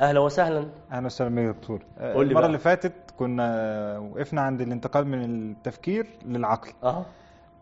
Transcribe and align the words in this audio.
أهلا 0.00 0.20
وسهلا. 0.20 0.68
أهلا 0.92 1.06
وسهلا 1.06 1.34
بيك 1.34 1.44
يا 1.46 1.52
دكتور. 1.52 1.82
قول 2.00 2.26
لي 2.26 2.30
المرة 2.30 2.40
بقى. 2.40 2.46
اللي 2.46 2.58
فاتت 2.58 2.92
كنا 3.18 3.98
وقفنا 3.98 4.40
عند 4.40 4.60
الانتقال 4.60 5.06
من 5.06 5.24
التفكير 5.24 6.06
للعقل. 6.26 6.70
آه 6.82 7.04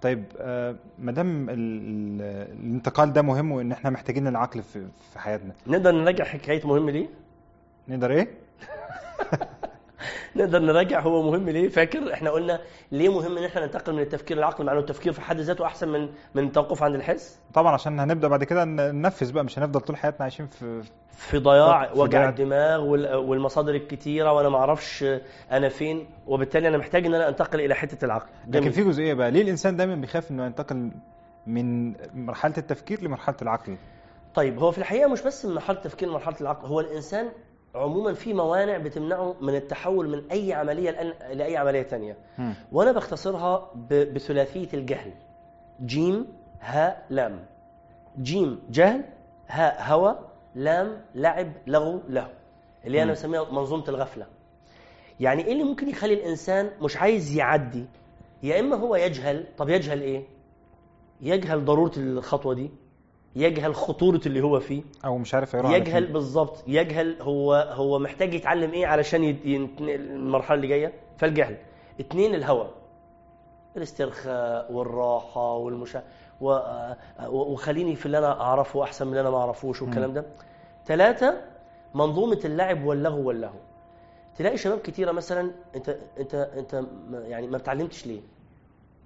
طيب 0.03 0.25
ما 0.99 1.13
دام 1.13 1.51
ال- 1.51 1.55
ال- 1.55 2.53
الانتقال 2.61 3.13
ده 3.13 3.23
مهم 3.23 3.53
وإن 3.53 3.73
إحنا 3.73 3.91
محتاجين 3.91 4.27
العقل 4.27 4.63
في 4.63 4.87
في 5.13 5.19
حياتنا. 5.19 5.53
نقدر 5.67 5.91
نراجع 5.93 6.25
حكاية 6.25 6.67
مهم 6.67 6.91
ليه 6.91 7.09
نقدر 7.89 8.11
إيه؟ 8.11 8.29
نقدر 10.37 10.59
نراجع 10.59 11.01
هو 11.01 11.23
مهم 11.31 11.49
ليه؟ 11.51 11.69
فاكر 11.69 12.13
إحنا 12.13 12.31
قلنا 12.31 12.61
ليه 12.93 13.09
مهم 13.09 13.39
إن 13.39 13.45
إحنا 13.45 13.65
ننتقل 13.65 13.93
من 13.93 14.03
التفكير 14.03 14.37
للعقل؟ 14.37 14.65
مع 14.65 14.73
إنه 14.73 14.81
التفكير 14.81 15.13
في 15.13 15.21
حد 15.21 15.41
ذاته 15.41 15.67
أحسن 15.67 15.89
من 15.89 16.09
من 16.35 16.45
التوقف 16.47 16.83
عند 16.83 16.95
الحس؟ 16.95 17.39
طبعا 17.55 17.73
عشان 17.73 18.01
هنبدأ 18.01 18.29
بعد 18.29 18.45
كده 18.45 18.65
ننفذ 18.65 19.33
بقى 19.33 19.45
مش 19.45 19.59
هنفضل 19.59 19.81
طول 19.81 19.97
حياتنا 19.97 20.23
عايشين 20.23 20.47
في 20.47 20.83
في 21.11 21.39
ضياع 21.39 21.93
وجع. 21.93 22.29
الدماغ 22.29 22.85
وال- 22.85 23.15
والمصادر 23.15 23.75
الكتيرة 23.75 24.33
وأنا 24.33 24.49
ما 24.49 24.59
أعرفش 24.59 25.05
أنا 25.53 25.69
فين 25.69 26.07
وبالتالي 26.27 26.69
أنا 26.69 26.79
محتاج 26.79 27.07
إن 27.07 27.15
أنا 27.15 27.29
أنتقل 27.29 27.61
إلى 27.61 27.75
حتة 27.75 28.05
العقل. 28.05 28.29
لكن 28.47 28.61
جميل. 28.61 28.73
في 28.73 28.85
جزئية 28.85 29.15
بقى 29.15 29.31
ليه 29.31 29.43
الإنسان 29.43 29.77
دايما 29.77 29.95
بيخاف 29.95 30.31
إنه 30.31 30.45
ينتقل 30.47 30.91
من 31.47 31.95
مرحلة 32.27 32.55
التفكير 32.59 33.03
لمرحلة 33.05 33.37
العقل؟ 33.43 33.77
طيب 34.35 34.59
هو 34.59 34.71
في 34.71 34.79
الحقيقة 34.79 35.09
مش 35.09 35.23
بس 35.23 35.47
من 35.47 35.55
مرحلة 35.55 35.77
التفكير 35.77 36.09
لمرحلة 36.09 36.37
العقل 36.41 36.67
هو 36.69 36.81
الإنسان 36.81 37.29
عموما 37.75 38.15
في 38.15 38.35
موانع 38.35 38.79
بتمنعه 38.79 39.37
من 39.41 39.55
التحول 39.55 40.09
من 40.09 40.31
أي 40.31 40.53
عملية 40.53 40.91
لاي 41.33 41.57
عملية 41.57 42.17
مم. 42.39 42.55
وأنا 42.73 42.93
بختصرها 42.93 43.71
بثلاثية 43.91 44.69
الجهل. 44.75 45.13
جيم 45.85 46.27
هاء 46.61 47.07
لام. 47.11 47.47
جيم 48.23 48.61
جهل 48.71 49.05
هاء 49.49 49.83
هوى 49.83 50.19
لام 50.55 51.01
لعب 51.15 51.53
لغو 51.67 52.01
له. 52.09 52.29
اللي 52.87 53.03
أنا. 53.03 53.13
بسميها 53.13 53.53
منظومة 53.53 53.85
الغفلة. 53.89 54.27
يعني 55.21 55.45
إيه 55.45 55.53
اللي 55.53 55.65
ممكن 55.65 55.89
يخلي 55.89 56.15
الإنسان 56.15 56.71
مش 56.83 56.97
عايز 56.97 57.37
يعدي؟ 57.37 57.87
يا 58.43 58.61
إما 58.61 58.77
هو 58.77 58.97
يجهل. 58.97 59.47
طب 59.59 59.69
يجهل 59.69 60.01
إيه؟ 60.01 60.25
يجهل 61.21 61.65
ضرورة 61.65 61.93
الخطوة 61.97 62.55
دي. 62.55 62.71
يجهل 63.37 63.75
خطورة 63.75 64.21
اللي 64.27 64.41
هو 64.41 64.61
فيه. 64.61 64.83
أو 65.05 65.19
مش 65.19 65.35
عارف 65.35 65.55
يروح 65.55 65.73
يجهل. 65.73 66.07
بالظبط 66.07 66.65
يجهل 66.67 67.17
هو 67.23 67.55
هو 67.55 67.99
محتاج 67.99 68.35
يتعلم 68.35 68.73
إيه 68.73 68.87
علشان 68.87 69.25
ينتقل 69.25 69.91
المرحلة 69.91 70.55
اللي 70.57 70.67
جاية؟ 70.67 70.93
فالجهل. 71.19 71.57
اتنين 72.01 72.35
الهوى. 72.35 72.71
الاسترخاء 73.77 74.73
والراحة 74.73 75.55
والمشا 75.57 76.03
و... 76.41 76.59
وخليني 77.29 77.97
في 77.97 78.07
اللي 78.07 78.19
أنا 78.19 78.41
أعرفه 78.41 78.83
أحسن 78.83 79.07
من 79.07 79.11
اللي 79.13 79.21
أنا 79.21 79.31
ما 79.31 79.39
أعرفوش 79.39 79.83
والكلام 79.83 80.13
ده. 80.13 80.25
ثلاثة 80.87 81.41
منظومة 81.95 82.41
اللعب 82.45 82.85
واللهو 82.85 83.21
واللهو 83.29 83.59
تلاقي 84.37 84.57
شباب 84.57 84.79
كتيرة 84.79 85.13
مثلا 85.13 85.51
أنت 85.77 85.97
أنت 86.19 86.35
أنت 86.35 86.85
يعني 87.13 87.47
ما 87.47 87.59
بتعلمتش 87.59 88.07
ليه؟ 88.07 88.21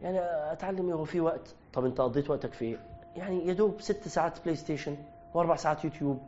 يعني 0.03 0.19
أتعلم 0.53 0.91
هو 0.91 1.05
في 1.05 1.21
وقت. 1.21 1.55
طب 1.73 1.85
أنت 1.85 2.01
قضيت 2.01 2.31
وقتك 2.31 2.53
في 2.53 2.65
إيه؟ 2.65 2.96
يعني 3.17 3.47
يا 3.49 3.53
دوب 3.53 3.81
ست 3.81 4.09
ساعات 4.09 4.33
PlayStation 4.45 4.97
وأربع 5.35 5.57
ساعات 5.57 5.85
يوتيوب 5.85 6.19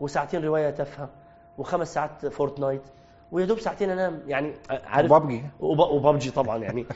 وساعتين 0.00 0.44
رواية 0.44 0.70
تافهة 0.70 1.08
وخمس 1.58 1.94
ساعات 1.94 2.26
فورتنايت 2.26 2.82
ويا 3.32 3.46
دوب 3.46 3.58
ساعتين 3.58 3.90
أنام. 3.90 4.22
يعني 4.26 4.54
عارف 4.70 5.10
وبابجي. 5.10 5.42
وب- 5.60 5.78
وبابجي 5.92 6.30
طبعا 6.30 6.58
يعني. 6.58 6.86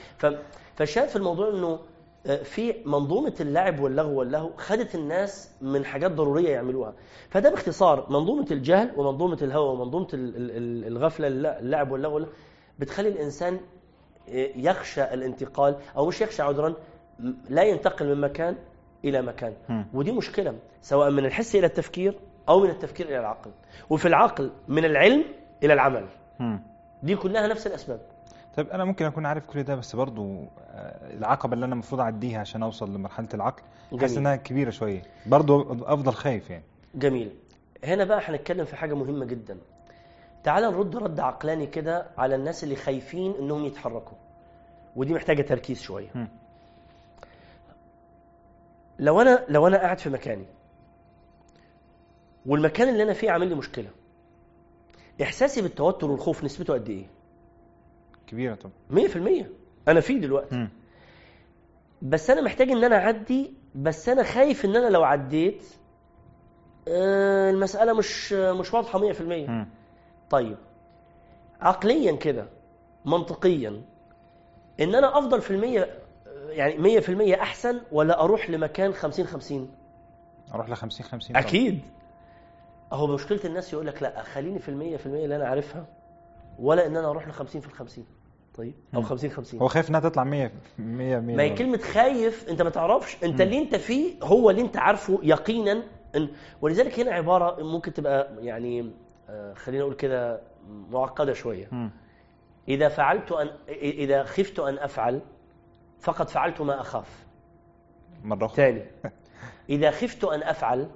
فالشاهد 0.77 1.09
في 1.09 1.17
الموضوع 1.17 1.49
إنه 1.49 1.79
آه، 2.27 2.43
في 2.43 2.75
منظومة 2.87 3.35
اللعب 3.41 3.81
واللغو 3.81 4.19
واللهو 4.19 4.51
خدت 4.57 4.95
الناس 4.95 5.51
من 5.61 5.85
حاجات 5.85 6.11
ضرورية 6.11 6.49
يعملوها. 6.51 6.93
فده 7.31 7.51
باختصار 7.51 8.07
منظومة 8.11 8.47
الجهل 8.51 8.93
ومنظومة 8.97 9.39
الهوى 9.43 9.69
ومنظومة 9.69 10.09
ال- 10.15 10.37
ال- 10.37 10.51
ال- 10.51 10.87
الغفلة 10.87 11.27
الل- 11.27 11.47
اللعب 11.47 11.91
واللغو 11.91 12.27
بتخلي 12.79 13.09
الإنسان 13.09 13.61
آه، 14.29 14.49
يخشى 14.57 15.03
الانتقال 15.05 15.77
أو 15.97 16.07
مش 16.07 16.21
يخشى 16.21 16.43
عذرا 16.43 16.75
لا 17.49 17.63
ينتقل 17.63 18.07
من 18.15 18.21
مكان 18.21 18.57
إلى 19.05 19.23
مكان. 19.23 19.55
ودي 19.95 20.13
مشكلة 20.13 20.59
سواء 20.81 21.11
من 21.11 21.25
الحس 21.25 21.57
إلى 21.57 21.67
التفكير 21.67 22.19
أو 22.49 22.61
من 22.61 22.71
التفكير 22.71 23.07
إلى 23.07 23.19
العقل. 23.19 23.51
وفي 23.91 24.09
العقل 24.09 24.53
من 24.69 24.85
العلم 24.85 25.25
إلى 25.63 25.73
العمل. 25.73 26.07
دي 27.03 27.17
كلها 27.17 27.47
نفس 27.47 27.67
الأسباب. 27.67 28.01
طيب 28.57 28.69
أنا 28.69 28.85
ممكن 28.85 29.05
أكون 29.05 29.27
عارف 29.27 29.47
كل 29.47 29.63
ده 29.63 29.75
بس 29.75 29.97
برضو 29.97 30.41
آه، 30.71 31.17
العقبة 31.17 31.55
اللي 31.55 31.65
أنا 31.65 31.73
المفروض 31.73 32.01
أعديها 32.01 32.41
عشان 32.41 32.63
أوصل 32.63 32.95
لمرحلة 32.95 33.29
العقل 33.35 33.63
حاسس. 34.01 34.17
إنها 34.17 34.37
كبيرة 34.37 34.71
شوية. 34.71 35.03
برضو 35.27 35.63
أفضل 35.85 36.13
خايف 36.13 36.51
يعني. 36.51 36.65
جميل. 36.95 37.33
هنا 37.85 38.05
بقى 38.05 38.21
هنتكلم 38.25 38.65
في 38.65 38.77
حاجة 38.77 38.95
مهمة 38.95 39.25
جدا. 39.25 39.59
تعال 40.45 40.63
نرد 40.63 40.97
رد 40.97 41.21
عقلاني 41.21 41.67
كده 41.67 42.07
على 42.19 42.35
الناس 42.35 42.65
اللي 42.65 42.77
خايفين 42.77 43.35
إنهم 43.39 43.65
يتحركوا. 43.65 44.19
ودي 44.97 45.15
محتاجة 45.15 45.43
تركيز 45.43 45.81
شوية. 45.81 46.09
مم. 46.15 46.29
لو 48.99 49.21
أنا 49.21 49.45
لو 49.49 49.67
أنا 49.67 49.77
قاعد 49.79 49.99
في 49.99 50.11
مكاني 50.11 50.47
والمكان 52.47 52.89
اللي 52.89 53.03
أنا 53.03 53.13
فيه 53.13 53.31
عامل 53.31 53.49
لي 53.49 53.55
مشكلة 53.55 53.89
إحساسي 55.23 55.63
بالتوتر 55.63 56.11
والخوف 56.11 56.45
نسبته 56.45 56.75
قد 56.75 56.89
إيه؟ 56.89 57.07
كبيرة 58.27 58.55
طبعا. 58.55 59.09
100% 59.09 59.45
أنا 59.89 60.01
فيه 60.01 60.21
دلوقتي. 60.21 60.55
مم. 60.57 60.69
بس 62.03 62.31
أنا 62.31 62.41
محتاج 62.41 62.71
إن 62.71 62.85
أنا 62.85 62.97
أعدي 62.97 63.55
بس 63.75 64.09
أنا 64.09 64.23
خايف 64.23 64.65
إن 64.65 64.77
أنا 64.77 64.89
لو 64.89 65.05
عديت 65.05 65.65
آه، 66.89 67.51
المسألة 67.51 67.93
مش 67.93 68.33
مش 68.33 68.75
واضحة 68.75 68.99
100% 69.13 69.21
مم. 69.23 69.69
طيب. 70.31 70.57
عقليا 71.61 72.13
كده 72.17 72.49
منطقيا 73.05 73.83
إن 74.81 74.95
أنا 74.95 75.19
أفضل 75.19 75.41
في 75.41 75.51
المية 75.51 75.99
يعني 76.57 76.79
مية 76.79 77.01
في 77.01 77.09
المية 77.09 77.43
أحسن 77.43 77.81
ولا 77.93 78.21
أروح 78.25 78.51
لمكان 78.51 78.93
خمسين 78.93 79.27
خمسين؟ 79.27 79.71
أروح 80.55 80.69
ل 80.71 80.75
50 80.77 81.07
50 81.07 81.29
طبعاً. 81.37 81.43
أكيد. 81.47 81.81
اهو 82.93 83.07
مشكلة 83.07 83.41
الناس 83.45 83.73
يقول 83.73 83.87
لك 83.87 84.03
لا 84.03 84.23
خليني 84.23 84.59
في 84.59 84.69
المية 84.69 84.97
في 84.97 85.07
المية 85.07 85.25
اللي 85.25 85.37
أنا 85.37 85.47
عارفها 85.49 85.87
ولا 86.59 86.87
إن 86.87 86.97
أنا 86.97 87.11
أروح 87.11 87.29
لخمسين 87.29 87.61
في 87.61 87.67
الخمسين. 87.67 88.07
طيب؟ 88.55 88.75
أو 88.95 89.01
مم. 89.01 89.07
خمسين 89.07 89.31
خمسين. 89.31 89.61
هو 89.61 89.69
خايف 89.69 89.91
إنها 89.91 90.01
تطلع 90.01 90.25
100 90.25 90.51
100 90.79 91.19
100 91.21 91.37
ما 91.37 91.43
هي 91.43 91.55
كلمة 91.55 91.79
خايف 91.79 92.49
أنت 92.49 92.63
ما 92.63 92.71
تعرفش. 92.71 93.25
أنت 93.25 93.41
اللي 93.41 93.59
أنت 93.59 93.75
فيه 93.75 94.15
هو 94.23 94.51
اللي 94.51 94.63
أنت 94.63 94.77
عارفه 94.77 95.21
يقينا 95.23 95.83
إن 96.17 96.29
ولذلك 96.61 97.01
هنا 97.01 97.13
عبارة 97.13 97.63
ممكن 97.63 97.93
تبقى 97.93 98.29
يعني 98.45 98.91
آه، 99.29 99.53
خلينا 99.55 99.83
نقول 99.83 99.95
كده 99.95 100.41
معقدة 100.91 101.33
شوية. 101.33 101.69
مم. 101.73 101.91
إذا 102.69 102.89
فعلت 102.89 103.33
أن 103.33 103.49
إذا 103.83 104.23
خفت 104.25 104.59
أن 104.59 104.79
أفعل 104.79 105.21
فقد 106.07 106.29
فعلت 106.29 106.61
ما 106.61 106.81
أخاف. 106.81 107.27
مرة 108.25 108.47
أخرى. 108.47 108.57
تاني. 108.57 108.83
إذا 109.71 109.91
خفت 109.91 110.25
أن 110.25 110.43
أفعل 110.43 110.89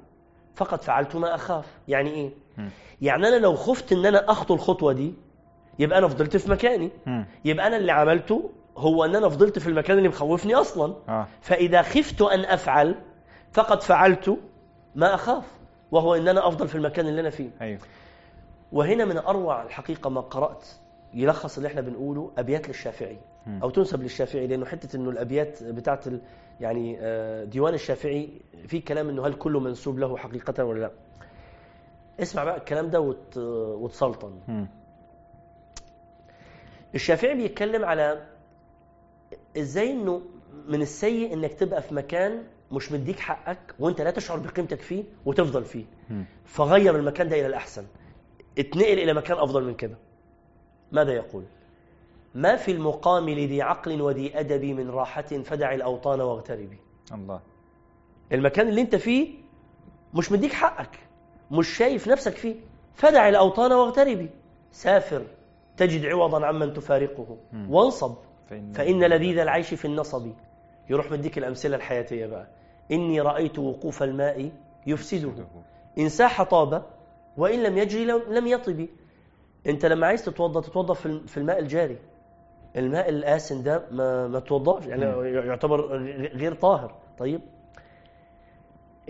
فقد 0.55 0.83
فعلت 0.83 1.17
ما 1.17 1.35
أخاف. 1.35 1.79
يعني 1.89 2.11
إيه؟ 2.11 2.31
مم. 2.59 2.69
يعني 3.03 3.29
أنا 3.29 3.37
لو 3.37 3.55
خفت 3.55 3.93
أن 3.93 4.07
أنا 4.07 4.31
أخطو 4.31 4.55
الخطوة 4.55 4.93
دي 4.93 5.15
يبقى 5.79 5.99
أنا 5.99 6.09
فضلت 6.09 6.37
في 6.37 6.51
مكاني. 6.51 6.91
مم. 7.07 7.27
يبقى 7.45 7.67
أنا 7.67 7.77
اللي 7.77 7.93
عملته 7.93 8.51
هو 8.77 9.05
أن 9.05 9.17
أنا 9.17 9.29
فضلت 9.29 9.59
في 9.59 9.67
المكان 9.67 9.99
اللي 9.99 10.09
مخوفني 10.09 10.55
أصلا. 10.55 10.95
آه. 11.09 11.27
فإذا 11.41 11.83
خفت 11.83 12.23
أن 12.23 12.41
أفعل 12.45 12.95
فقد 13.53 13.83
فعلت 13.83 14.39
ما 14.95 15.15
أخاف 15.15 15.45
وهو 15.91 16.15
أن 16.15 16.29
أنا 16.29 16.49
أفضل 16.49 16.69
في 16.69 16.75
المكان 16.75 17.09
اللي 17.09 17.21
أنا 17.21 17.31
فيه. 17.31 17.51
أيوه. 17.61 17.81
وهنا 18.73 19.05
من 19.05 19.17
أروع 19.19 19.63
الحقيقة 19.63 20.11
ما 20.11 20.21
قرأت. 20.21 20.67
يلخص 21.15 21.57
اللي 21.57 21.67
إحنا 21.69 21.81
بنقوله 21.81 22.31
أبيات 22.39 22.69
للشافعي. 22.69 23.19
أو 23.63 23.71
تنسب 23.71 24.03
للشافعي 24.03 24.47
لأنه 24.47 24.67
حتة 24.67 24.97
أنه 24.97 25.11
الأبيات 25.11 25.63
بتاعت 25.63 26.05
يعني 26.61 26.97
آه، 27.01 27.45
ديوان 27.45 27.75
الشافعي 27.75 28.29
في 28.67 28.81
كلام 28.81 29.09
أنه 29.09 29.27
هل 29.27 29.35
كله 29.35 29.61
منسوب 29.61 29.99
له 29.99 30.17
حقيقة 30.17 30.65
ولا 30.65 30.81
لا 30.81 30.91
اسمع 32.21 32.45
بقى 32.45 32.57
الكلام 32.57 32.91
ده 32.91 33.01
وت... 33.01 33.37
وتسلطن. 33.37 34.39
الشافعي 36.95 37.35
بيتكلم 37.35 37.85
على 37.85 38.27
إزاي 39.59 39.91
إنه 39.93 40.23
من 40.69 40.83
السيء 40.83 41.33
إنك 41.35 41.55
تبقى 41.55 41.83
في 41.83 41.95
مكان 41.95 42.43
مش 42.73 42.93
مديك 42.93 43.19
حقك 43.19 43.75
وإنت 43.79 44.01
لا 44.01 44.11
تشعر 44.11 44.39
بقيمتك 44.39 44.81
فيه 44.81 45.05
وتفضل 45.27 45.65
فيه. 45.65 45.85
فغير 46.45 46.97
المكان 46.97 47.29
ده 47.29 47.37
إلى 47.37 47.47
الأحسن 47.47 47.85
اتنقل 48.59 48.99
إلى 48.99 49.15
مكان 49.15 49.39
أفضل 49.39 49.65
من 49.65 49.75
كده 49.75 49.97
ماذا 50.93 51.13
يقول؟ 51.13 51.45
ما 52.35 52.57
في 52.57 52.71
المقام 52.71 53.31
لذي 53.31 53.63
عقل 53.63 54.03
وذي 54.03 54.41
أدب 54.41 54.65
من 54.65 54.91
راحة 54.91 55.23
فدع 55.23 55.75
الأوطان 55.75 56.21
واغتربي. 56.21 56.79
الله. 57.15 57.41
المكان 58.33 58.69
اللي 58.69 58.81
انت 58.81 58.97
فيه 58.97 59.35
مش 60.15 60.33
مديك 60.33 60.53
حقك 60.53 60.99
مش 61.51 61.69
شايف 61.69 62.09
نفسك 62.09 62.35
فيه 62.37 62.55
فدع 62.95 63.29
الأوطان 63.29 63.73
واغتربي. 63.73 64.31
سافر 64.71 65.27
تجد 65.77 66.07
عوضا 66.07 66.47
عمن 66.47 66.73
تفارقه. 66.73 67.37
مم. 67.53 67.75
وانصب. 67.75 68.15
فإن, 68.47 68.73
فإن 68.73 69.05
لذيذ 69.05 69.39
العيش 69.39 69.75
في 69.75 69.85
النصب. 69.85 70.33
يروح 70.91 71.11
مديك 71.11 71.39
الأمثلة 71.39 71.77
الحياتية 71.77 72.27
بقى. 72.27 72.47
إني 72.93 73.21
رأيت 73.21 73.59
وقوف 73.59 74.03
الماء 74.03 74.51
يفسده. 74.87 75.33
إن 75.99 76.09
ساح 76.09 76.43
طاب 76.43 76.87
وإن 77.37 77.63
لم 77.63 77.79
يجري 77.79 78.05
لم 78.05 78.23
لم 78.29 78.47
يطب. 78.47 78.89
انت 79.67 79.87
لما 79.87 80.07
عايز 80.07 80.25
تتوضأ 80.25 80.61
تتوضأ 80.61 80.95
في 80.95 81.07
الم- 81.07 81.27
في 81.27 81.37
الماء 81.37 81.59
الجاري. 81.59 81.99
الماء 82.77 83.09
الآسن 83.09 83.63
ده 83.63 83.83
ما 83.91 84.29
ما 84.29 84.41
توضأش 84.41 84.87
يعني 84.87 85.05
يعتبر 85.33 85.97
غير 86.35 86.55
طاهر. 86.55 86.95
طيب. 87.19 87.41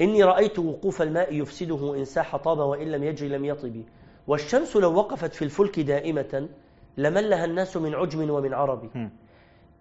إني 0.01 0.25
رأيت 0.25 0.59
وقوف 0.59 1.03
الماء 1.03 1.35
يفسده 1.35 1.95
إن 1.97 2.05
ساح 2.05 2.37
طاب 2.37 2.59
وإن 2.59 2.89
لم 2.93 3.05
يجري 3.05 3.29
لم 3.29 3.45
يطب 3.45 3.83
والشمس 4.27 4.77
لو 4.77 4.95
وقفت 4.95 5.35
في 5.35 5.43
الفلك 5.45 5.81
دائمة 5.81 6.49
لملها 6.97 7.45
الناس 7.45 7.77
من 7.77 7.95
عجم 7.95 8.31
ومن 8.31 8.55
عرب 8.55 8.91
مم. 8.95 9.11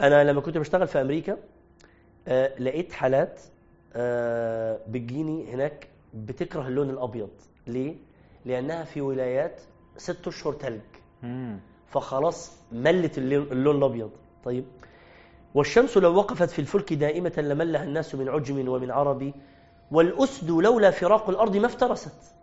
أنا 0.01 0.23
لما 0.23 0.41
كنت 0.41 0.57
بشتغل 0.57 0.87
في 0.87 1.01
أمريكا 1.01 1.37
آه، 2.27 2.59
لقيت 2.59 2.93
حالات 2.93 3.41
آه، 3.95 4.79
بتجيني 4.87 5.53
هناك 5.53 5.87
بتكره 6.13 6.67
اللون 6.67 6.89
الأبيض. 6.89 7.29
ليه؟ 7.67 7.95
لأنها 8.45 8.83
في 8.83 9.01
ولايات 9.01 9.61
ست 9.99 10.27
أشهر 10.27 10.53
تلج. 10.53 10.81
مم. 11.23 11.59
فخلاص 11.87 12.57
ملت 12.71 13.17
اللون 13.17 13.77
الأبيض. 13.77 14.11
طيب. 14.43 14.65
والشمس 15.55 15.97
لو 15.97 16.15
وقفت 16.15 16.49
في 16.49 16.59
الفلك 16.59 16.93
دائمة 16.93 17.33
لملها 17.37 17.83
الناس 17.83 18.15
من 18.15 18.29
عجم 18.29 18.67
ومن 18.69 18.91
عرب 18.91 19.33
والأسد 19.91 20.49
لولا 20.51 20.91
فراق 20.91 21.29
الأرض 21.29 21.57
ما 21.57 21.65
افترست. 21.65 22.35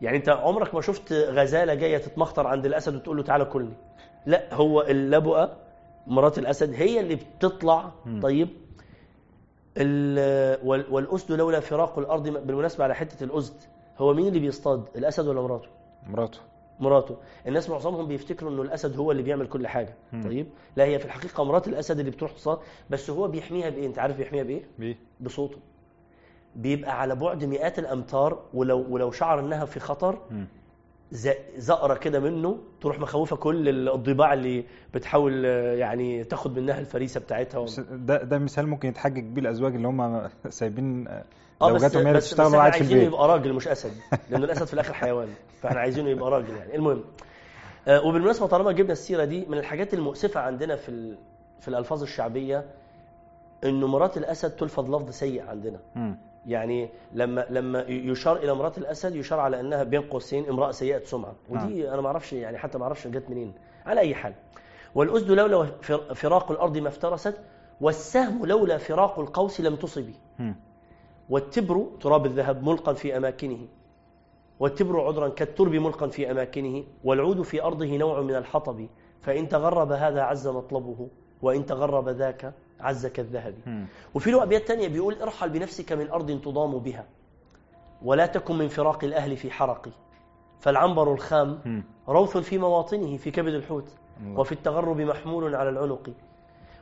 يعني 0.00 0.16
أنت 0.16 0.28
عمرك 0.28 0.74
ما 0.74 0.80
شفت 0.80 1.12
غزالة 1.12 1.74
جاية 1.74 1.98
تتمخطر 1.98 2.46
عند 2.46 2.66
الأسد 2.66 2.94
وتقول 2.94 3.16
له 3.16 3.22
تعالى 3.22 3.44
كلني. 3.44 3.74
لا 4.26 4.54
هو 4.54 4.82
اللبؤة 4.82 5.56
مرات 6.06 6.38
الأسد 6.38 6.74
هي 6.74 7.00
اللي 7.00 7.14
بتطلع. 7.14 7.92
طيب. 8.22 8.48
ال- 9.76 10.66
وال- 10.66 10.92
والأسد 10.92 11.32
لولا 11.32 11.60
فراق 11.60 11.98
الأرض 11.98 12.28
بالمناسبة 12.28 12.84
على 12.84 12.94
حتة 12.94 13.24
الأسد 13.24 13.54
هو 13.98 14.14
مين 14.14 14.28
اللي 14.28 14.38
بيصطاد؟ 14.38 14.84
الأسد 14.96 15.26
ولا 15.26 15.40
مراته؟ 15.40 15.68
مراته. 16.06 16.38
مراته. 16.80 17.16
الناس 17.46 17.70
معظمهم 17.70 18.06
بيفتكروا 18.06 18.50
إنه 18.50 18.62
الأسد 18.62 18.96
هو 18.96 19.10
اللي 19.12 19.22
بيعمل 19.22 19.46
كل 19.46 19.66
حاجة. 19.66 19.94
مم. 20.12 20.22
طيب؟ 20.22 20.46
لا 20.76 20.84
هي 20.84 20.98
في 20.98 21.04
الحقيقة 21.04 21.44
مرات 21.44 21.68
الأسد 21.68 21.98
اللي 21.98 22.10
بتروح 22.10 22.32
تصاد 22.32 22.58
بس 22.90 23.10
هو 23.10 23.28
بيحميها 23.28 23.70
بإيه؟ 23.70 23.86
أنت 23.86 23.98
عارف 23.98 24.16
بيحميها 24.16 24.42
بإيه؟ 24.44 24.62
بيه 24.78 24.96
بصوته. 25.20 25.58
بيبقى 26.56 27.00
على 27.00 27.14
بعد 27.14 27.44
مئات 27.44 27.78
الأمتار 27.78 28.42
ولو 28.54 28.86
ولو 28.88 29.10
شعر 29.10 29.40
إنها 29.40 29.64
في 29.64 29.80
خطر. 29.80 30.18
زقرة 31.58 31.94
كده 31.94 32.20
منه 32.20 32.58
تروح 32.80 32.98
مخوفة 33.00 33.36
كل 33.36 33.88
الضباع 33.88 34.32
اللي 34.32 34.64
بتحاول 34.94 35.46
آه، 35.46 35.74
يعني 35.74 36.24
تاخد 36.24 36.58
منها 36.58 36.78
الفريسة 36.80 37.20
بتاعتها 37.20 37.60
بس 37.60 37.80
ده 37.80 38.22
ده 38.22 38.38
مثال 38.38 38.66
ممكن 38.66 38.88
يتحجج 38.88 39.22
بيه 39.24 39.40
الأزواج 39.42 39.74
اللي 39.74 39.88
هم 39.88 40.28
سايبين 40.48 41.08
آه 41.08 41.24
لو 41.62 41.74
بس 41.74 41.82
جاتهم 41.82 42.02
هي 42.02 42.08
اللي 42.08 42.16
بس, 42.18 42.24
بس 42.24 42.30
تشتغل 42.30 42.46
إحنا 42.46 42.56
وقاعد 42.56 42.72
في 42.72 42.78
عايزينه 42.78 43.00
البيت. 43.00 43.14
يبقى 43.14 43.28
راجل 43.28 43.52
مش 43.52 43.68
أسد 43.68 43.92
لأن 44.30 44.44
الأسد 44.44 44.64
في 44.66 44.74
الآخر 44.74 44.94
حيوان 44.94 45.28
فاحنا 45.62 45.80
عايزينه 45.80 46.08
يبقى 46.08 46.30
راجل 46.30 46.56
يعني. 46.56 46.74
المهم 46.76 47.04
آه، 47.88 48.06
وبالمناسبة 48.06 48.46
طالما 48.46 48.72
جبنا 48.72 48.92
السيرة 48.92 49.24
دي 49.24 49.46
من 49.48 49.58
الحاجات 49.58 49.94
المؤسفة 49.94 50.40
عندنا 50.40 50.76
في 50.76 50.88
ال- 50.88 51.18
في 51.60 51.68
الألفاظ 51.68 52.02
الشعبية 52.02 52.64
إنه 53.64 53.86
مرات 53.86 54.16
الأسد 54.16 54.50
تلفظ 54.50 54.94
لفظ 54.94 55.10
سيء 55.10 55.42
عندنا. 55.42 55.78
مم. 55.94 56.18
يعني 56.46 56.88
لما 57.12 57.46
لما 57.50 57.80
يشار 57.88 58.36
إلى 58.36 58.54
مرات 58.54 58.78
الأسد 58.78 59.14
يشار 59.16 59.40
على 59.40 59.60
أنها 59.60 59.82
بين 59.82 60.00
قوسين 60.02 60.48
امرأة 60.48 60.70
سيئة 60.70 61.04
سمعة. 61.04 61.34
ودي 61.50 61.90
أنا 61.90 62.00
ما 62.00 62.06
أعرفش 62.06 62.32
يعني 62.32 62.58
حتى 62.58 62.78
ما 62.78 62.84
أعرفش 62.84 63.06
جت 63.06 63.30
منين. 63.30 63.52
على 63.86 64.00
أي 64.00 64.14
حال. 64.14 64.34
والاسد 64.94 65.30
لولا 65.30 65.64
فر- 65.64 66.14
فراق 66.14 66.50
الأرض 66.52 66.78
ما 66.78 66.88
افترست 66.88 67.34
والسهم 67.80 68.46
لولا 68.46 68.78
فراق 68.78 69.18
القوس 69.18 69.60
لم 69.60 69.76
تصبي. 69.76 70.14
والتبر 71.30 71.86
تراب 72.00 72.26
الذهب 72.26 72.62
ملقا 72.64 72.92
في 72.92 73.16
أماكنه. 73.16 73.58
والتبر 74.60 75.00
عذرا 75.00 75.28
كالترب 75.28 75.72
ملقا 75.74 76.06
في 76.06 76.30
أماكنه. 76.30 76.84
والعود 77.04 77.42
في 77.42 77.62
أرضه 77.62 77.96
نوع 77.96 78.20
من 78.20 78.34
الحطب. 78.34 78.86
فإن 79.22 79.48
تغرب 79.48 79.92
هذا 79.92 80.22
عز 80.22 80.48
مطلبه 80.48 81.08
وإن 81.42 81.66
تغرب 81.66 82.08
ذاك 82.08 82.54
عز 82.80 83.06
كالذهب. 83.06 83.54
وفي 84.14 84.30
له 84.30 84.42
أبيات 84.42 84.68
تانية 84.68 84.88
بيقول 84.88 85.22
ارحل 85.22 85.50
بنفسك 85.50 85.92
من 85.92 86.10
أرض 86.10 86.40
تضام 86.40 86.78
بها 86.78 87.04
ولا 88.02 88.26
تكن 88.26 88.58
من 88.58 88.68
فراق 88.68 89.04
الأهل 89.04 89.36
في 89.36 89.50
حرق 89.50 89.88
فالعنبر 90.60 91.12
الخام. 91.12 91.58
روث 92.08 92.36
في 92.36 92.58
مواطنه 92.58 93.16
في 93.16 93.30
كبد 93.30 93.54
الحوت. 93.54 93.88
وفي 94.36 94.52
التغرب 94.52 95.00
محمول 95.00 95.54
على 95.54 95.70
العنق 95.70 96.10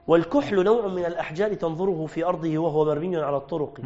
والكحل 0.06 0.64
نوع 0.64 0.86
من 0.86 1.04
الأحجار 1.04 1.54
تنظره 1.54 2.06
في 2.06 2.24
أرضه 2.24 2.58
وهو 2.58 2.84
مرمي 2.84 3.16
على 3.16 3.36
الطرق. 3.36 3.80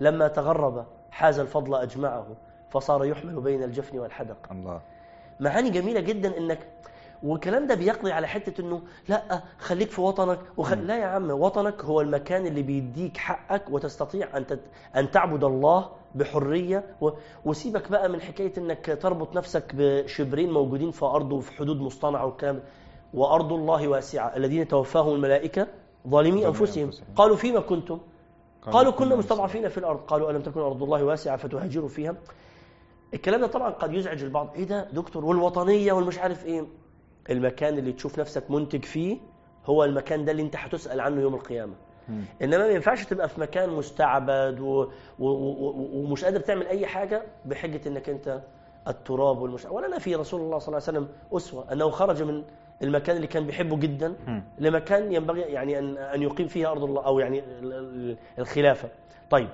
لما 0.00 0.28
تغرب 0.28 0.86
حاز 1.10 1.38
الفضل 1.38 1.74
أجمعه 1.74 2.26
فصار 2.70 3.04
يحمل 3.04 3.40
بين 3.40 3.62
الجفن 3.62 3.98
والحدق 3.98 4.36
الله 4.50 4.80
معاني 5.40 5.70
جميلة 5.70 6.00
جدا 6.00 6.38
إنك 6.38 6.58
والكلام 7.22 7.66
ده 7.66 7.74
بيقضي 7.74 8.12
على 8.12 8.26
حتة 8.28 8.60
إنه 8.60 8.82
لا 9.08 9.42
خليك 9.58 9.90
في 9.90 10.00
وطنك 10.00 10.38
وخ... 10.56 10.72
لا 10.72 10.98
يا 10.98 11.04
عم 11.06 11.30
وطنك 11.30 11.84
هو 11.84 12.00
المكان 12.00 12.46
اللي 12.46 12.62
بيديك 12.62 13.16
حقك 13.16 13.70
وتستطيع 13.70 14.36
أن 14.36 14.46
تت... 14.46 14.60
أن 14.96 15.10
تعبد 15.10 15.44
الله 15.44 15.88
بحرية 16.14 16.84
و... 17.00 17.10
وسيبك 17.44 17.90
بقى 17.90 18.08
من 18.08 18.20
حكاية 18.20 18.52
إنك 18.58 18.98
تربط 19.02 19.36
نفسك 19.36 19.74
بشبرين 19.74 20.50
موجودين 20.52 20.90
في 20.90 21.04
أرضه 21.04 21.36
وفي 21.36 21.52
حدود 21.52 21.80
مصطنعة 21.80 22.26
والكلام 22.26 22.56
ده. 22.56 22.62
وأرض 23.14 23.52
الله 23.52 23.88
واسعة 23.88 24.36
الذين 24.36 24.68
توفاهم 24.68 25.14
الملائكة 25.14 25.66
ظالمي 26.08 26.46
أنفسهم. 26.46 26.84
أنفسهم. 26.84 27.06
قالوا 27.16 27.36
فيما 27.36 27.60
كنتم؟ 27.60 28.00
قالوا 28.72 28.92
كنا 28.92 29.16
مستضعفين 29.16 29.68
في 29.68 29.78
الأرض. 29.78 30.00
قالوا 30.00 30.30
ألم 30.30 30.42
تكن 30.42 30.60
أرض 30.60 30.82
الله 30.82 31.04
واسعة 31.04 31.36
فتهاجروا 31.36 31.88
فيها؟ 31.88 32.14
الكلام 33.14 33.40
ده 33.40 33.46
طبعا 33.46 33.70
قد 33.70 33.92
يزعج 33.94 34.22
البعض. 34.22 34.50
إيه 34.56 34.64
ده 34.64 34.88
دكتور؟ 34.92 35.24
والوطنية 35.24 35.92
والمش 35.92 36.18
عارف 36.18 36.46
إيه. 36.46 36.66
المكان 37.30 37.78
اللي 37.78 37.92
تشوف 37.92 38.18
نفسك 38.20 38.50
منتج 38.50 38.84
فيه 38.84 39.18
هو 39.66 39.84
المكان 39.84 40.24
ده 40.24 40.32
اللي 40.32 40.42
انت 40.42 40.56
هتسأل 40.56 41.00
عنه 41.00 41.20
يوم 41.20 41.34
القيامة. 41.34 41.74
إنما 42.42 42.58
ما 42.58 42.68
ينفعش 42.68 43.04
تبقى 43.04 43.28
في 43.28 43.40
مكان 43.40 43.70
مستعبد 43.70 44.60
و... 44.60 44.66
و... 45.18 45.26
و... 45.28 45.88
ومش 45.94 46.24
قادر 46.24 46.40
تعمل 46.40 46.66
أي 46.66 46.86
حاجة 46.86 47.22
بحجة 47.44 47.88
إنك 47.88 48.08
أنت 48.08 48.40
التراب 48.88 49.38
والمش 49.38 49.64
ولنا 49.64 49.98
في 49.98 50.14
رسول 50.14 50.40
الله 50.40 50.58
صلى 50.58 50.68
الله 50.68 50.88
عليه 50.88 50.98
وسلم 50.98 51.08
أسوة 51.36 51.72
أنه 51.72 51.90
خرج 51.90 52.22
من 52.22 52.44
المكان 52.82 53.16
اللي 53.16 53.26
كان 53.26 53.46
بيحبه 53.46 53.76
جدا. 53.76 54.14
لمكان 54.58 55.12
ينبغي 55.12 55.40
يعني 55.40 55.78
ان 55.78 55.96
أن 55.98 56.22
يقيم 56.22 56.46
فيه 56.48 56.70
أرض 56.70 56.84
الله 56.84 57.06
أو 57.06 57.18
يعني 57.18 57.38
ال- 57.38 57.72
ال- 57.72 58.16
الخلافة. 58.38 58.88
طيب. 59.30 59.48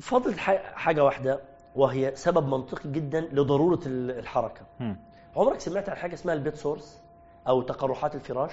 فضلت 0.00 0.38
حاجة 0.74 1.04
واحدة 1.04 1.40
وهي 1.76 2.12
سبب 2.14 2.46
منطقي 2.48 2.90
جدا 2.92 3.20
لضرورة 3.20 3.80
ال- 3.86 4.10
الحركة. 4.18 4.62
عمرك 5.36 5.60
سمعت 5.60 5.88
عن 5.88 5.96
حاجة 5.96 6.14
اسمها 6.14 6.34
ال 6.34 6.39
bed 6.39 6.54
sores 6.56 7.00
أو 7.48 7.62
تقرحات 7.62 8.14
الفراش؟ 8.14 8.52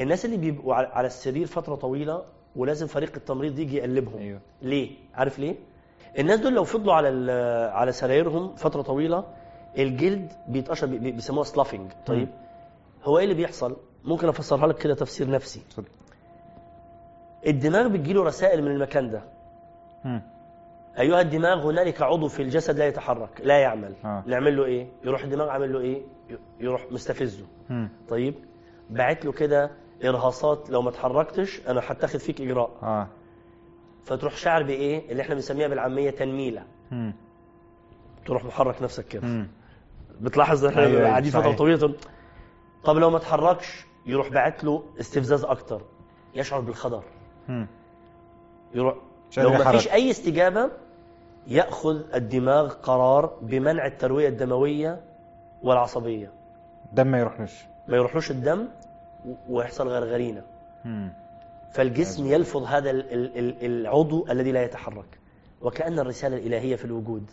الناس 0.00 0.24
اللي 0.24 0.36
بيبقوا 0.36 0.74
على 0.74 1.06
السرير 1.06 1.46
فترة 1.46 1.74
طويلة 1.74 2.22
ولازم 2.56 2.86
فريق 2.86 3.12
التمريض 3.16 3.58
يجي 3.58 3.76
يقلبهم. 3.76 4.18
أيوه 4.20 4.40
ليه؟ 4.62 4.90
عارف 5.14 5.38
ليه؟ 5.38 5.54
الناس 6.18 6.40
دول 6.40 6.54
لو 6.54 6.64
فضلوا 6.64 6.94
على 6.94 7.32
على 7.72 7.92
سرايرهم 7.92 8.54
فترة 8.56 8.82
طويلة 8.82 9.24
الجلد 9.78 10.32
بيتقشر 10.48 10.86
بي- 10.86 11.10
بيسموها 11.10 11.44
sloughing 11.44 11.92
طيب 12.06 12.28
هو 13.04 13.18
إيه 13.18 13.24
اللي 13.24 13.34
بيحصل؟ 13.34 13.76
ممكن 14.04 14.28
أفسرها 14.28 14.66
لك 14.66 14.78
كده 14.78 14.94
تفسير 14.94 15.30
نفسي 15.30 15.62
الدماغ 17.46 17.88
بتجيله 17.88 18.22
رسائل 18.24 18.62
من 18.62 18.70
المكان 18.70 19.10
ده 19.10 19.22
مم. 20.04 20.22
أيها 20.98 21.20
الدماغ 21.20 21.70
هنالك 21.70 22.02
عضو 22.02 22.28
في 22.28 22.42
الجسد 22.42 22.78
لا 22.78 22.86
يتحرك 22.86 23.40
لا 23.44 23.58
يعمل 23.58 23.94
آه. 24.04 24.22
نعمل 24.26 24.56
له 24.56 24.64
إيه؟ 24.64 24.88
يروح 25.04 25.22
الدماغ 25.22 25.48
عامل 25.48 25.72
له؟ 25.72 25.82
ي- 25.84 26.02
يروح 26.60 26.86
مستفزه 26.90 27.46
مم. 27.70 27.88
طيب 28.08 28.34
باعت 28.90 29.24
له 29.24 29.32
كده 29.32 29.70
إرهاصات 30.04 30.70
لو 30.70 30.82
ما 30.82 30.88
اتحركتش 30.90 31.60
أنا 31.68 31.80
هتاخد 31.86 32.16
فيك 32.20 32.40
إجراء 32.40 32.70
آه 32.82 33.08
فتروح 34.04 34.36
شاعر 34.36 34.62
بإيه؟ 34.62 35.10
اللي 35.10 35.22
إحنا 35.22 35.34
بنسميها 35.34 35.68
بالعامية 35.68 36.10
تنميلة 36.10 36.62
مم. 36.90 37.14
تروح 38.26 38.44
محرك 38.44 38.82
نفسك 38.82 39.08
كده 39.08 39.26
مم. 39.26 39.48
بتلاحظ 40.20 40.64
إحنا 40.64 40.82
أيوة، 40.86 41.04
قاعدين 41.08 41.30
فترة 41.30 41.42
صحيح. 41.42 41.56
طويلة 41.58 41.76
تقول، 41.76 41.96
طب 42.84 42.96
لو 42.96 43.10
ما 43.10 43.16
اتحركش 43.16 43.86
يروح 44.06 44.28
باعت 44.28 44.64
له 44.64 44.84
استفزاز 45.00 45.44
أكتر 45.44 45.82
يشعر 46.34 46.60
بالخطر 46.60 47.04
مم. 47.48 47.66
يروح 48.74 48.94
لو 49.38 49.50
ما 49.50 49.70
فيش 49.70 49.86
يحرك. 49.86 49.94
أي 49.94 50.10
يأخذ 51.48 52.14
الدماغ 52.14 52.68
قرار 52.72 53.26
بمنع 53.42 53.86
التروية 53.86 54.28
الدموية 54.28 55.00
والعصبية. 55.62 56.30
دم 56.92 57.06
ما 57.06 57.18
يروحلوش. 57.18 57.64
ما 57.88 57.96
يروحلوش 57.96 58.30
الدم 58.30 58.68
ويحصل 59.48 59.88
غرغرينه 59.88 60.42
مم. 60.84 61.12
فالجسم 61.70 62.26
يلفظ 62.26 62.64
هذا 62.64 62.90
ال- 62.90 63.12
ال- 63.12 63.38
ال- 63.38 63.64
العضو 63.80 64.26
الذي 64.30 64.52
لا 64.52 64.62
يتحرك. 64.64 65.18
وكأن 65.62 65.98
الرسالة 65.98 66.36
الإلهية 66.36 66.76
في 66.76 66.84
الوجود 66.84 67.30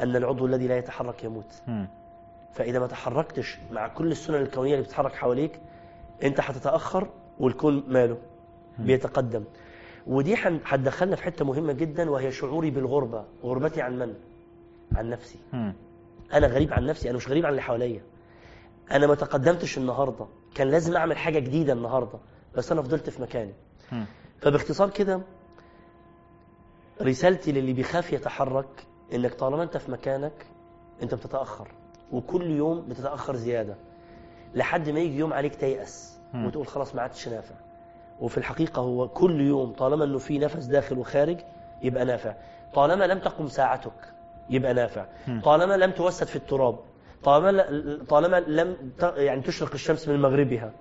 أن 0.00 0.16
العضو 0.16 0.46
الذي 0.46 0.66
لا 0.66 0.76
يتحرك 0.78 1.24
يموت. 1.24 1.62
فإذا 2.52 2.78
ما 2.78 2.86
تحركتش 2.86 3.58
مع 3.72 3.88
كل 3.88 4.10
السنن 4.10 4.36
الكونية 4.42 4.72
اللي 4.74 4.84
بتتحرك 4.84 5.12
حواليك 5.14 5.60
أنت 6.22 6.40
هتتأخر 6.40 7.08
والكون 7.40 7.84
ماله. 7.88 8.16
بيتقدم. 8.78 9.44
ودي 10.06 10.34
هتدخلنا 10.64 11.16
في 11.16 11.22
حتة 11.22 11.44
مهمة 11.44 11.72
جدا 11.72 12.10
وهي 12.10 12.32
شعوري 12.32 12.70
بالغربة 12.70 13.24
غربتي 13.42 13.82
عن 13.82 13.98
من؟ 13.98 14.14
عن 14.94 15.10
نفسي. 15.10 15.38
أنا 16.32 16.46
غريب 16.46 16.72
عن 16.72 16.86
نفسي 16.86 17.08
أنا 17.10 17.16
مش 17.16 17.28
غريب 17.28 17.44
عن 17.46 17.50
اللي 17.50 17.62
حواليا. 17.62 18.02
أنا 18.90 19.06
ما 19.06 19.14
تقدمتش 19.14 19.78
النهارده. 19.78 20.26
كان 20.54 20.68
لازم 20.70 20.96
أعمل 20.96 21.16
حاجة 21.16 21.38
جديدة 21.38 21.72
النهارده 21.72 22.18
بس 22.54 22.72
أنا 22.72 22.82
فضلت 22.82 23.10
في 23.10 23.22
مكاني. 23.22 23.54
فباختصار 24.40 24.90
كده 24.90 25.20
رسالتي 27.02 27.52
للي 27.52 27.72
بيخاف 27.72 28.12
يتحرك 28.12 28.86
إنك 29.14 29.34
طالما 29.34 29.62
أنت 29.62 29.76
في 29.76 29.90
مكانك 29.90 30.46
أنت 31.02 31.14
بتتأخر. 31.14 31.68
وكل 32.12 32.50
يوم 32.50 32.80
بتتأخر 32.88 33.36
زيادة. 33.36 33.76
لحد 34.54 34.90
ما 34.90 35.00
يجي 35.00 35.18
يوم 35.18 35.32
عليك 35.32 35.54
تيأس. 35.54 36.18
وتقول 36.46 36.66
خلاص 36.66 36.94
ما 36.94 37.02
عادش 37.02 37.28
نافع. 37.28 37.54
وفي 38.20 38.38
الحقيقة 38.38 38.82
هو 38.82 39.08
كل 39.08 39.40
يوم 39.40 39.72
طالما 39.72 40.04
إنه 40.04 40.18
في 40.18 40.38
نفس 40.38 40.64
داخل 40.64 40.98
وخارج 40.98 41.36
يبقى 41.82 42.04
نافع. 42.04 42.34
طالما 42.74 43.04
لم 43.04 43.18
تقم 43.18 43.48
ساعتك 43.48 43.92
يبقى 44.50 44.74
نافع. 44.74 45.06
طالما 45.44 45.76
لم 45.76 45.90
توسد 45.90 46.26
في 46.26 46.36
التراب. 46.36 46.78
طالما 47.24 47.64
طالما 48.08 48.40
لم 48.40 48.76
يعني 49.16 49.40
تشرق 49.40 49.72
الشمس 49.74 50.08
من 50.08 50.22
مغربها. 50.22 50.72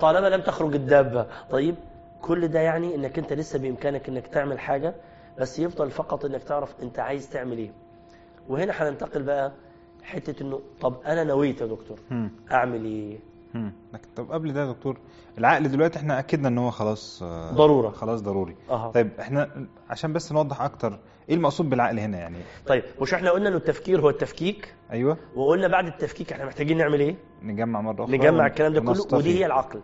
طالما 0.00 0.26
لم 0.28 0.40
تخرج 0.40 0.74
الدابة. 0.74 1.26
طيب 1.50 1.74
كل 2.22 2.48
ده 2.48 2.60
يعني 2.60 2.94
إنك 2.94 3.18
أنت 3.18 3.32
لسه 3.32 3.58
بإمكانك 3.58 4.08
إنك 4.08 4.26
تعمل 4.26 4.58
حاجة 4.58 4.94
بس 5.38 5.58
يفضل 5.58 5.90
فقط 5.90 6.24
إنك 6.24 6.42
تعرف 6.42 6.74
أنت 6.82 6.98
عايز 6.98 7.30
تعمل 7.30 7.58
إيه. 7.58 7.70
وهنا 8.48 8.72
هننتقل 8.72 9.22
بقى 9.22 9.52
حتة 10.02 10.42
إنه 10.42 10.60
طب 10.80 10.94
أنا 11.06 11.24
نويت 11.24 11.60
يا 11.60 11.66
دكتور. 11.66 11.98
أعمل 12.52 12.84
إيه. 12.84 13.18
لكن 13.92 14.08
طب 14.16 14.32
قبل 14.32 14.52
ده 14.52 14.60
يا 14.60 14.66
دكتور 14.72 14.98
العقل 15.38 15.68
دلوقتي 15.68 15.98
إحنا 15.98 16.18
اكدنا 16.18 16.48
ان 16.48 16.58
هو 16.58 16.70
خلاص 16.70 17.22
آه، 17.22 17.52
ضرورة. 17.52 17.90
خلاص 17.90 18.20
ضروري. 18.22 18.56
أها. 18.70 18.90
طيب 18.90 19.10
إحنا 19.20 19.66
عشان 19.90 20.12
بس 20.12 20.32
نوضح 20.32 20.62
أكتر 20.62 20.98
إيه 21.28 21.34
المقصود 21.34 21.70
بالعقل 21.70 21.98
هنا 21.98 22.18
يعني؟ 22.18 22.36
طيب 22.66 22.82
مش 23.00 23.14
إحنا 23.14 23.30
قلنا 23.30 23.48
انه 23.48 23.56
التفكير 23.56 24.00
هو 24.00 24.10
التفكيك؟ 24.10 24.74
أيوه. 24.92 25.16
وقلنا 25.36 25.68
بعد 25.68 25.86
التفكيك 25.86 26.32
إحنا 26.32 26.44
محتاجين 26.44 26.78
نعمل 26.78 27.00
إيه؟ 27.00 27.16
نجمع 27.42 27.80
مرة 27.80 28.04
أخرى 28.04 28.18
نجمع 28.18 28.46
الكلام 28.46 28.72
ده 28.72 28.80
كله. 28.80 29.06
ودي 29.18 29.38
هي 29.40 29.46
العقل. 29.46 29.80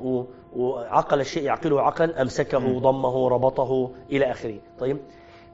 و- 0.00 0.24
وعقل 0.52 1.20
الشيء 1.20 1.42
يعقله 1.42 1.82
عقلا 1.82 2.22
أمسكه 2.22 2.78
ضمه 2.78 3.28
ربطه 3.28 3.90
إلى 4.10 4.30
آخره. 4.30 4.58
طيب 4.78 4.98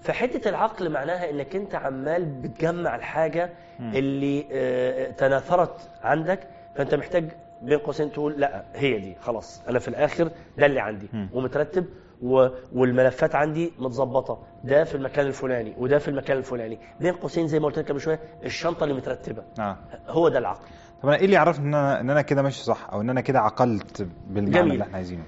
فحتة 0.01 0.49
العقل 0.49 0.91
معناها 0.93 1.31
إنك 1.31 1.57
أنت 1.57 1.75
عمال 1.75 2.25
بتجمع 2.25 2.97
الحاجة 2.97 3.53
مم. 3.79 3.93
اللي 3.95 4.47
آه، 4.53 5.11
تناثرت 5.11 5.91
عندك 6.03 6.49
فأنت 6.76 6.95
محتاج 6.95 7.29
بين 7.62 7.79
قوسين 7.79 8.12
تقول 8.12 8.41
لا 8.41 8.64
هي 8.75 8.99
دي 8.99 9.14
خلاص 9.21 9.62
أنا 9.69 9.79
في 9.79 9.88
الآخر 9.88 10.31
ده 10.59 10.67
اللي 10.67 10.81
عندي. 10.81 11.09
ومترتب 11.33 11.85
و- 12.23 12.49
والملفات 12.75 13.35
عندي 13.35 13.73
متظبطة 13.79 14.38
ده 14.64 14.85
في 14.85 14.95
المكان 14.95 15.26
الفلاني 15.26 15.75
وده 15.79 15.99
في 15.99 16.09
المكان 16.09 16.37
الفلاني. 16.38 16.79
بين 17.00 17.12
قوسين 17.14 17.47
زي 17.49 17.61
ما 17.61 17.67
قلت 17.67 17.79
لك 17.79 17.88
قبل 17.88 18.00
شوية 18.00 18.21
الشنطة 18.45 18.85
اللي 18.85 18.95
مترتبة 18.95 19.43
آه. 19.59 19.76
هو 20.09 20.29
ده 20.29 20.38
العقل. 20.38 20.64
طب 21.02 21.09
أنا 21.09 21.17
إيه 21.19 21.25
اللي 21.25 21.37
يعرفني 21.37 21.67
إن 21.67 21.75
أنا 21.75 22.00
إن 22.00 22.11
أنا 22.11 22.23
كده 22.23 22.43
ماشي 22.43 22.64
صح 22.64 22.88
أو 22.93 23.00
إن 23.00 23.11
أنا 23.11 23.21
كده 23.21 23.41
عقلت 23.41 24.09
بالمعنى 24.31 24.55
جميل. 24.59 24.73
اللي 24.73 24.85
إحنا 24.85 24.97
عايزينه؟ 24.97 25.23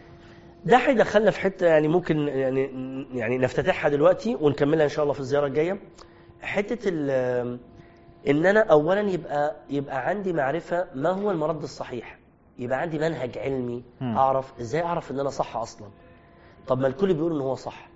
ده 0.64 0.76
هيدخلنا 0.76 1.30
في 1.30 1.40
حتة 1.40 1.66
يعني 1.66 1.88
ممكن 1.88 2.18
يعني 2.28 2.70
يعني 3.14 3.38
نفتتحها 3.38 3.88
دلوقتي 3.88 4.34
ونكملها 4.40 4.84
إن 4.84 4.88
شاء 4.88 5.02
الله 5.02 5.12
في 5.14 5.20
الزيارة 5.20 5.46
الجاية. 5.46 5.78
حتة 6.42 6.88
ال- 6.88 7.58
إن 8.28 8.46
أنا 8.46 8.60
اولا 8.60 9.00
يبقى 9.00 9.56
يبقى 9.70 10.08
عندي 10.08 10.32
معرفة 10.32 10.86
ما 10.94 11.10
هو 11.10 11.30
المرد 11.30 11.62
الصحيح. 11.62 12.18
يبقى 12.58 12.80
عندي 12.80 12.98
منهج 12.98 13.38
علمي. 13.38 13.82
أعرف 14.02 14.52
إزاي 14.60 14.82
أعرف 14.82 15.10
إن 15.10 15.20
أنا 15.20 15.30
صح 15.30 15.56
أصلا. 15.56 15.88
طب 16.66 16.78
ما 16.80 16.86
الكل 16.86 17.14
بيقول 17.14 17.32
ان 17.34 17.40
هو 17.40 17.54
صح. 17.54 17.88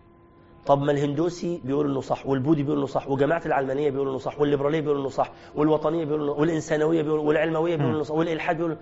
طب 0.67 0.83
ما 0.83 0.93
الهندوسي 0.93 1.61
بيقول 1.65 1.91
إنه 1.91 2.01
صح 2.01 2.27
والبوذي 2.27 2.63
بيقول 2.63 2.79
إنه 2.79 2.87
صح 2.87 3.09
وجماعة 3.09 3.43
العلمانية 3.47 3.91
بيقولوا 3.91 4.13
إنه 4.13 4.19
صح 4.19 4.41
والليبرالية 4.41 4.81
بيقولوا 4.81 5.01
إنه 5.03 5.09
صح 5.11 5.33
والوطنية 5.55 6.05
بيقولوا 6.05 6.25
انه 6.27 6.41
والإنسانوية 6.41 7.03
بيقولوا 7.03 7.25
والعلموية 7.25 7.77
بيقولوا 7.77 7.97
إنه 7.97 8.05
صح 8.05 8.15
والإلحاد 8.15 8.57
بيقولوا 8.57 8.77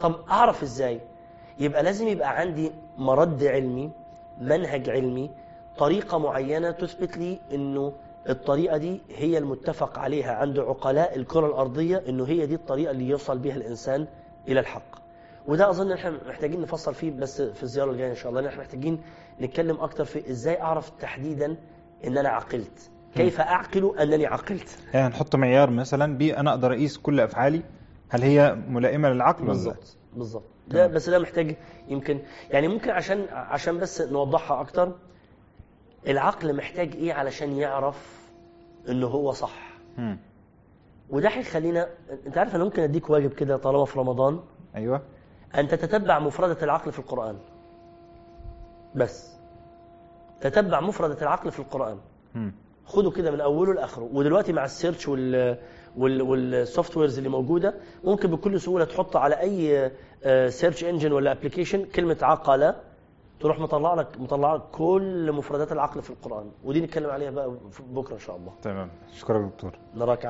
طب 0.00 0.14
أعرف 0.30 0.62
إزاي؟ 0.62 1.00
يبقى 1.58 1.82
لازم 1.82 2.08
يبقى 2.08 2.38
عندي 2.40 2.72
مرد 2.98 3.44
علمي 3.44 3.90
منهج 4.40 4.90
علمي 4.90 5.30
طريقة 5.78 6.18
معينة 6.18 6.70
تثبت 6.70 7.16
لي 7.16 7.40
إنه 7.52 7.92
الطريقة 8.28 8.76
دي 8.76 9.00
هي 9.16 9.38
المتفق 9.38 9.98
عليها 9.98 10.32
عند 10.34 10.58
عقلاء 10.58 11.16
الكرة 11.16 11.46
الأرضية 11.46 12.02
إنه 12.08 12.24
هي 12.24 12.46
دي 12.46 12.54
الطريقة 12.54 12.90
اللي 12.90 13.08
يوصل 13.08 13.38
بها 13.38 13.56
الإنسان 13.56 14.06
إلى 14.48 14.60
الحق. 14.60 15.02
وده 15.46 15.70
أظن 15.70 15.86
إن 15.86 15.92
إحنا 15.92 16.18
محتاجين 16.28 16.60
نفصل 16.60 16.94
فيه 16.94 17.10
بس 17.10 17.42
في 17.42 17.62
الزيارة 17.62 17.90
الجاية 17.90 18.10
إن 18.10 18.16
شاء 18.16 18.28
الله 18.30 18.40
إن 18.40 18.46
إحنا 18.46 18.60
محتاجين 18.60 19.00
نتكلم 19.40 19.76
أكتر 19.80 20.04
في 20.04 20.30
إزاي 20.30 20.60
أعرف 20.60 20.90
تحديدا 20.90 21.56
إن 22.06 22.18
أنا 22.18 22.28
عقلت. 22.28 22.90
كيف 23.14 23.40
أعقل 23.40 23.94
أنني 24.00 24.26
عقلت؟ 24.26 24.78
يعني 24.94 25.08
نحط 25.08 25.36
معيار 25.36 25.70
مثلا 25.70 26.18
بيه 26.18 26.40
أنا 26.40 26.50
أقدر 26.50 26.72
أقيس 26.72 26.98
كل 26.98 27.20
أفعالي 27.20 27.62
هل 28.08 28.22
هي 28.22 28.56
ملائمة 28.68 29.08
للعقل؟ 29.08 29.44
بالظبط 29.46 29.96
بالظبط 30.16 30.44
ده. 30.68 30.86
بس 30.86 31.08
ده 31.10 31.18
محتاج 31.18 31.56
يمكن 31.88 32.18
يعني 32.50 32.68
ممكن 32.68 32.90
عشان 32.90 33.26
عشان 33.30 33.78
بس 33.78 34.00
نوضحها 34.02 34.60
أكتر 34.60 34.92
العقل 36.06 36.56
محتاج 36.56 36.94
إيه 36.94 37.12
علشان 37.12 37.52
يعرف 37.52 38.28
إنه 38.88 39.06
هو 39.06 39.32
صح. 39.32 39.72
وده 41.10 41.28
هيخلينا 41.28 41.88
أنت 42.26 42.38
عارف 42.38 42.54
أنا 42.54 42.64
ممكن 42.64 42.82
أديك 42.82 43.10
واجب 43.10 43.32
كده 43.32 43.56
طالما 43.56 43.84
في 43.84 43.98
رمضان؟ 43.98 44.40
أيوه. 44.76 45.02
أن 45.58 45.68
تتتبع 45.68 46.18
مفردة 46.18 46.62
العقل 46.62 46.92
في 46.92 46.98
القرآن. 46.98 47.38
بس. 48.94 49.36
تتبع 50.40 50.80
مفردة 50.80 51.22
العقل 51.22 51.50
في 51.50 51.58
القرآن. 51.60 51.98
مم. 52.34 52.52
خده 52.86 53.10
كده 53.10 53.30
من 53.30 53.40
أوله 53.40 53.74
لآخره. 53.74 54.08
ودلوقتي 54.12 54.52
مع 54.52 54.64
ال 54.64 54.70
search 54.70 55.08
وال 55.08 55.58
وال 55.96 56.22
وال 56.22 56.96
softwares 56.96 57.18
اللي 57.18 57.28
موجودة 57.30 57.74
ممكن 58.04 58.30
بكل 58.30 58.60
سهولة 58.60 58.84
تحط 58.84 59.16
على 59.16 59.34
أي 59.40 59.90
search 60.50 60.84
engine 60.84 61.12
ولا 61.12 61.32
application 61.32 61.84
كلمة 61.84 62.16
عقل 62.22 62.76
تروح 63.42 63.58
مطلع 63.58 63.94
لك 63.94 64.20
مطلع 64.20 64.54
لك 64.54 64.62
كل 64.72 65.32
مفردات 65.32 65.72
العقل 65.72 66.02
في 66.02 66.10
القرآن. 66.10 66.50
ودي 66.64 66.80
نتكلم 66.80 67.10
عليها 67.10 67.30
بقى 67.30 67.52
بكرة 67.80 68.14
إن 68.14 68.18
شاء 68.18 68.36
الله. 68.36 68.52
تمام. 68.62 68.88
شكرا 69.12 69.38
دكتور. 69.46 69.72
نراك 69.94 70.20